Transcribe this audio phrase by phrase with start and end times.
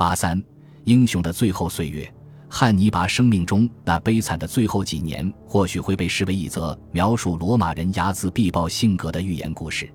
[0.00, 0.42] 八三，
[0.84, 2.10] 英雄的最后岁月。
[2.48, 9.92] 汉尼拔生命中那悲惨的最后几年，或许会被视为一则描述罗马人睚眦必报性格的寓言故事，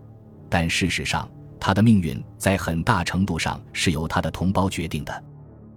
[0.48, 1.28] 但事实上，
[1.60, 5.24] 他的命运在很大程度上是由他的同胞决定的。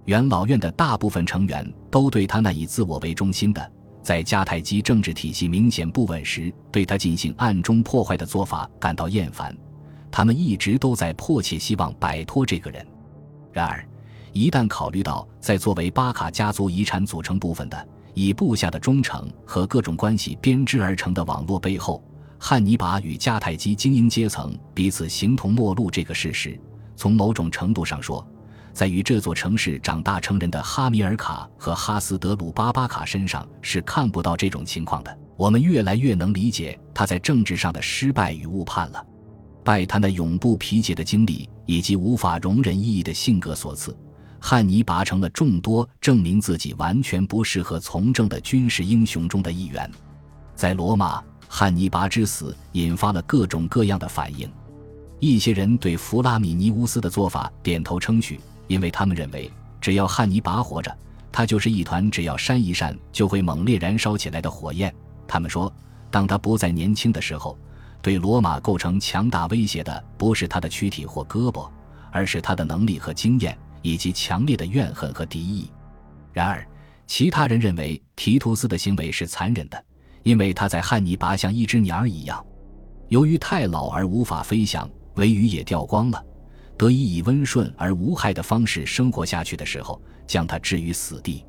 [0.04, 3.72] 元老院的大部分成员都对他那以自我为中心的，
[4.02, 9.56] 在迦太基政治体系明显不稳时对他进行暗中破坏的做法感到厌烦，
[10.10, 12.86] 他们一直都在迫切希望摆脱这个人。
[13.50, 13.82] 然而，
[14.38, 22.00] 一旦考虑到在作为巴卡家族遗产组成部分的以部下的忠诚和各种关系编织而成的网络背后，
[22.38, 26.56] 汉尼拔与迦太基精英阶层彼此形同陌路这个事实，
[26.94, 28.24] 从某种程度上说，
[28.72, 35.18] 在与这座城市长大成人的哈米尔卡和哈斯德鲁巴巴卡身上是看不到这种情况的。
[35.36, 39.04] 我们越来越能理解他在政治上的失败与误判了，
[39.64, 43.96] 拜他那永不疲竭的经历以及无法容忍异议的性格所赐。
[44.40, 49.90] 汉尼拔成了众多证明自己完全不适合从政的军事英雄中的一员。
[50.54, 54.50] 在罗马，汉尼拔之死引发了各种各样的反应。
[55.20, 60.96] 一些人对弗拉米尼乌斯的做法点头称许，因为他们认为，只要汉尼拔活着，
[61.32, 64.94] 他就是一团只要扇一扇就会猛烈燃烧起来的火焰。
[65.26, 65.72] 他们说，
[66.10, 67.58] 当他不再年轻的时候，
[68.00, 71.68] 对罗马构成强大威胁的不是他的躯体或胳膊，
[72.12, 73.58] 而是他的能力和经验。
[73.82, 75.70] 以及强烈的怨恨和敌意。
[76.32, 76.66] 然而，
[77.06, 79.84] 其他人认为提图斯的行为是残忍的，
[80.22, 82.44] 因为他在汉尼拔像一只鸟儿一样，
[83.08, 86.22] 由于太老而无法飞翔，尾羽也掉光了，
[86.76, 91.44] 得以以温顺而无害的方式生活下去的时候，将他置于死地。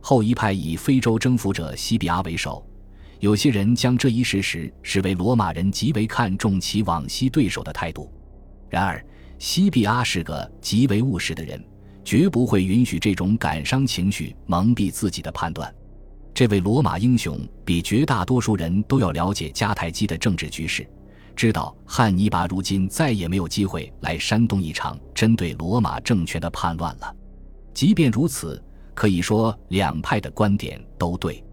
[0.00, 2.66] 后一派以非洲征服者西比阿为首，
[3.20, 8.12] 有些人将这一事实视为罗马人极为看重其往昔对手的态度。
[8.68, 9.04] 然而，
[9.44, 11.62] 西庇阿是个极为务实的人，
[12.02, 15.70] 绝不会允许这种感伤情绪蒙蔽自己的判断。
[16.32, 20.88] 这位罗马英雄比绝大多数人都要了解迦太基的政治局势，
[21.36, 27.14] 知道汉尼拔如今再也没有机会来煽动一场针对罗马政权的叛乱了。
[27.74, 28.64] 即便如此，
[28.94, 31.44] 可以说两派的观点都对。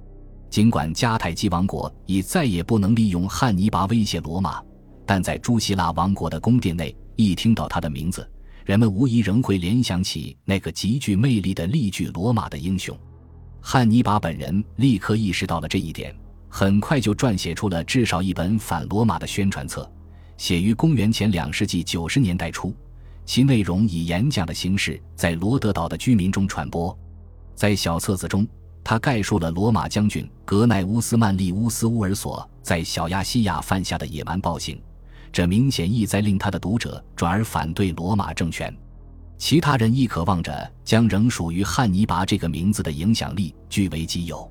[0.49, 4.63] 尽管迦太基王国已再也不能利用汉尼拔威胁罗马，
[5.05, 6.95] 但在朱希腊王国的宫殿内。
[7.23, 8.29] 一听到他的名字，
[8.65, 12.97] 人们无疑仍会联想起那个极具魅力的力据罗马的英雄
[13.61, 14.63] 汉尼拔本人。
[14.77, 16.15] 立刻意识到了这一点，
[16.49, 19.89] 很快就撰写出了至少一本反罗马的宣传册，
[20.37, 22.75] 写于公元前两世纪九十年代初。
[23.23, 26.97] 其内容以演讲的形式在罗德岛的居民中传播。
[27.55, 28.47] 在小册子中，
[28.83, 34.81] 他概述了罗马将军格奈乌斯曼利乌斯乌尔索在小亚细亚犯下的野蛮暴行。
[35.31, 38.75] 这明显意在令他的读者转而反对罗马政权，
[39.37, 44.49] 其他人亦渴望着将仍属于汉尼拔这个名字的影响力据为己有。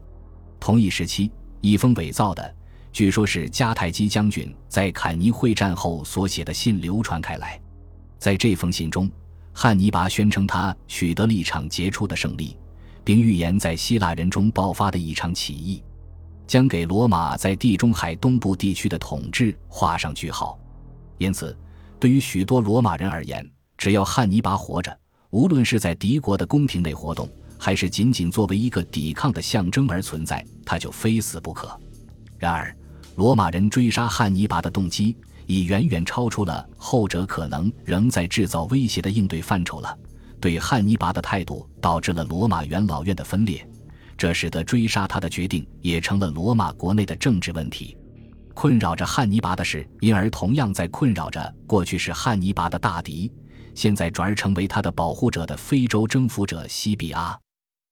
[0.59, 1.31] 同一时期，
[1.61, 2.55] 一封伪造的，
[2.93, 7.61] 据说是迦太基将军在坎尼会战后所写的信流传开来。
[8.19, 9.11] 在这封信中，
[9.53, 12.57] 汉尼拔宣称他取得了一场杰出的胜利，
[13.03, 15.83] 并预言在希腊人中爆发的一场起义，
[16.47, 20.60] 将给罗马在地中海东部地区的统治画上句号。
[21.21, 21.55] 因此，
[21.99, 24.99] 对于许多罗马人而言，只要汉尼拔活着，
[25.29, 31.79] 无论是在敌国的宫廷内活动，还是仅仅作为一个抵抗的象征而存在，他就非死不可。
[32.39, 32.75] 然而，
[33.17, 35.15] 罗马人追杀汉尼拔的动机
[35.45, 39.99] 已远远超出了后者可能仍在制造威胁的应对范畴了。
[40.41, 43.69] 对汉尼拔的态度导致了罗马元老院的分裂，
[44.17, 47.95] 这使得追杀他的决定也成了罗马国内的政治问题。
[48.61, 53.33] 困扰着汉尼拔的事，因而同样在困扰着过去是汉尼拔的大敌，
[53.75, 57.35] 现在转而成为他的保护者的非洲征服者西比阿。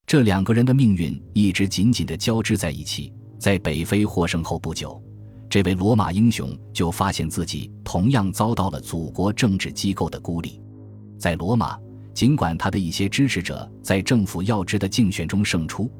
[0.06, 3.10] 这两个人的命运一直紧紧地交织在一起。
[3.38, 5.02] 在北非获胜后不久，
[5.48, 10.60] 这位罗马英雄就发现自己同样遭到了祖国政治机构的孤立。
[11.18, 11.78] 在罗马，
[12.12, 15.90] 尽管他的一些支持者在政府要职的竞选中胜出。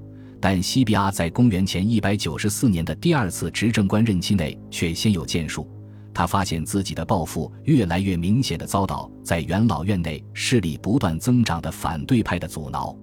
[0.41, 5.69] 但西比阿在公元前一百九十四年的第二次执政官任期内却先有建树。
[6.15, 12.97] 他发现自己的抱负越来越明显的遭到在元老院内势力不断增长的反对派的阻挠。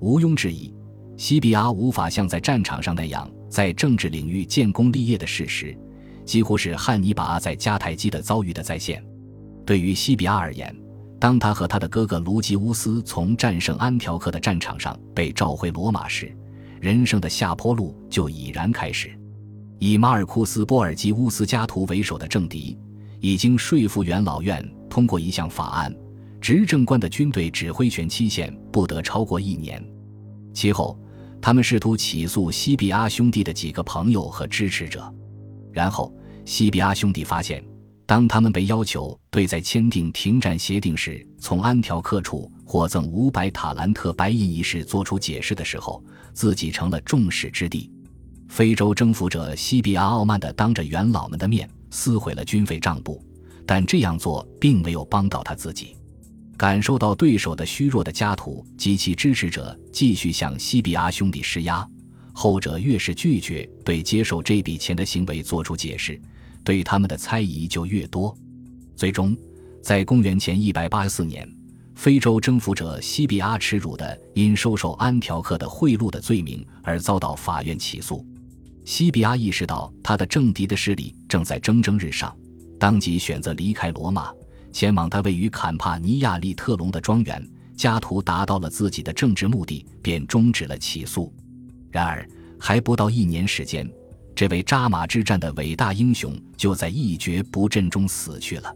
[0.00, 0.72] 毋庸置疑，
[1.16, 5.76] 西比阿无法像在战场上那样在政治领域建功立业的事实，
[6.24, 9.04] 几乎是汉尼拔在迦太基的遭遇的再现。
[9.66, 10.74] 对于西比阿而言，
[11.18, 16.32] 当他和他的哥哥卢吉乌斯从战胜安条克的战场上被召回罗马时，
[16.82, 19.16] 人生的下坡路就已然开始。
[19.78, 22.76] 以马尔库斯·波尔基乌斯加图为首的政敌，
[23.20, 25.94] 已经说服元老院通过一项法案，
[26.40, 29.80] 执政官的军队指挥权期限不得超过一年。
[30.52, 30.98] 其后，
[31.40, 35.08] 他们试图起诉西比阿兄弟的几个朋友和支持者，
[35.70, 36.12] 然后
[36.44, 37.64] 西比阿兄弟发现，
[38.06, 46.02] 当他们被要求对在签订停战协定时从安条克处获赠五百塔兰特白银一事做出解释的时候，
[46.32, 47.90] 自己成了众矢之的。
[48.48, 53.22] 非洲征服者西比阿傲慢地当着元老们的面撕毁了军费账簿，
[53.66, 55.94] 但这样做并没有帮到他自己。
[56.56, 61.86] 感受到对手的虚弱的加图及其支持者继续向西比阿兄弟施压，
[62.32, 66.18] 后者越是拒绝对接受这笔钱的行为做出解释，
[66.64, 68.34] 对他们的猜疑就越多。
[68.96, 69.36] 最终，
[69.82, 71.46] 在公元前一百八十四年，
[72.02, 78.26] 非洲征服者西比阿耻辱的因收受安条克的贿赂的罪名而遭到法院起诉。
[78.84, 82.36] 西比阿意识到他的政敌的势力正在蒸蒸日上，
[82.76, 84.32] 当即选择离开罗马。
[84.72, 91.32] 前往他位于坎帕尼亚利特隆的庄园，加图达到了自己的政治目的，便终止了起诉。
[91.88, 92.28] 然而，
[92.58, 93.88] 还不到一年时间，
[94.34, 98.74] 这位扎马之战的伟大英雄就在一蹶不振中死去了。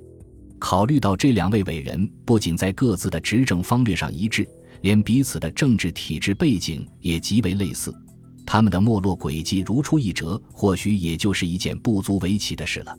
[0.59, 4.49] 考虑到这两位伟人不仅在各自的执政方略上一致，
[4.83, 7.95] 连彼此的政治体制背景也极为类似，
[8.45, 12.97] 他们的没落轨迹如出一辙，或许也就是一件不足为奇的事了。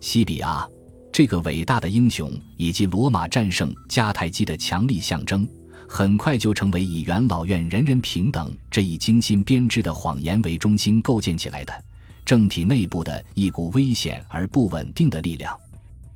[0.00, 0.66] 西比亚。
[1.12, 5.46] 这个伟大的英雄以及罗马战胜迦太基的强力象征，
[5.88, 11.84] 很快就成为以元老院人人平等这一精心编织的谎言为中心构建起来的
[12.24, 15.52] 政体内部的一股危险而不稳定的力量。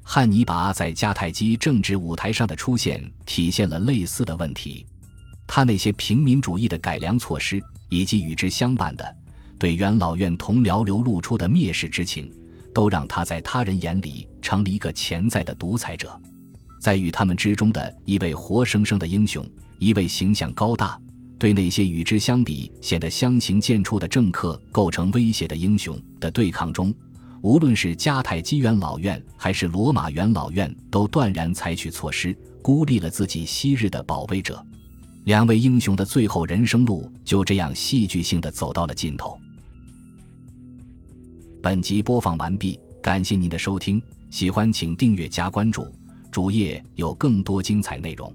[0.05, 4.87] 汉尼拔在迦太基政治舞台上的出现，体现了类似的问题。
[5.47, 9.17] 他那些平民主义的改良措施，以及与之相伴的
[9.59, 12.31] 对元老院同僚流露出的蔑视之情。
[12.75, 16.21] 都让他在他人眼里成了一个潜在的独裁者，
[16.81, 19.49] 在与他们之中的一位活生生的英雄，
[19.79, 21.01] 一位形象高大、
[21.39, 26.93] 对那些与之相比显得相形见绌的政客构成威胁的英雄的对抗中，
[27.45, 34.65] 无论是迦太基元老院还是罗马元老院，都断然采取措施孤立了自己昔日的保卫者。
[35.25, 39.39] 两位英雄的最后人生路就这样戏剧性的走到了尽头。
[41.63, 45.87] 本集播放完毕，感谢您的收听，喜欢请订阅加关注，
[46.31, 48.33] 主页有更多精彩内容。